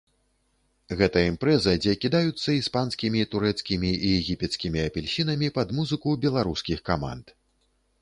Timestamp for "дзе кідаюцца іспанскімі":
1.83-3.23